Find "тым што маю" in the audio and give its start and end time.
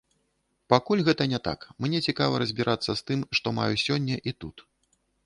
3.11-3.75